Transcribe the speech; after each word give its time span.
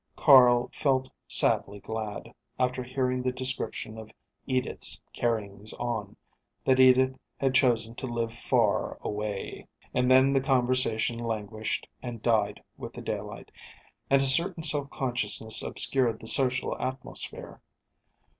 Carl 0.15 0.67
felt 0.73 1.11
sadly 1.27 1.79
glad, 1.79 2.33
after 2.57 2.81
hearing 2.81 3.21
the 3.21 3.31
description 3.31 3.99
of 3.99 4.11
Edith's 4.47 4.99
carryings 5.13 5.73
on, 5.73 6.15
that 6.65 6.79
Edith 6.79 7.19
had 7.37 7.53
chosen 7.53 7.93
to 7.93 8.07
live 8.07 8.33
far 8.33 8.97
away. 9.01 9.67
And 9.93 10.09
then 10.09 10.33
the 10.33 10.41
conversation 10.41 11.19
languished 11.19 11.87
and 12.01 12.19
died 12.19 12.63
with 12.77 12.93
the 12.93 13.01
daylight, 13.03 13.51
and 14.09 14.23
a 14.23 14.25
certain 14.25 14.63
self 14.63 14.89
consciousness 14.89 15.61
obscured 15.61 16.19
the 16.19 16.27
social 16.27 16.75
atmosphere. 16.81 17.61